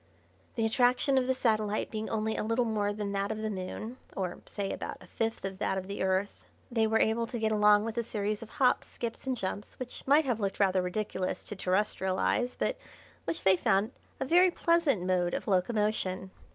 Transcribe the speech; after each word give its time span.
The 0.55 0.65
attraction 0.65 1.15
of 1.19 1.27
the 1.27 1.35
satellite 1.35 1.91
being 1.91 2.09
only 2.09 2.35
a 2.35 2.43
little 2.43 2.65
more 2.65 2.91
than 2.91 3.11
that 3.11 3.31
of 3.31 3.37
the 3.37 3.51
Moon 3.51 3.97
or, 4.17 4.39
say, 4.47 4.71
about 4.73 4.97
a 4.99 5.05
fifth 5.05 5.45
of 5.45 5.59
that 5.59 5.77
of 5.77 5.85
the 5.85 6.01
Earth 6.01 6.47
they 6.71 6.87
were 6.87 6.97
able 6.99 7.27
to 7.27 7.37
get 7.37 7.51
along 7.51 7.83
with 7.85 7.95
a 7.99 8.03
series 8.03 8.41
of 8.41 8.49
hops, 8.49 8.87
skips, 8.87 9.27
and 9.27 9.37
jumps 9.37 9.75
which 9.77 10.01
might 10.07 10.25
have 10.25 10.39
looked 10.39 10.59
rather 10.59 10.81
ridiculous 10.81 11.43
to 11.43 11.55
terrestrial 11.55 12.17
eyes, 12.17 12.55
but 12.55 12.79
which 13.25 13.43
they 13.43 13.55
found 13.55 13.91
a 14.19 14.25
very 14.25 14.49
pleasant 14.49 15.05
mode 15.05 15.35
of 15.35 15.47
locomotion. 15.47 16.31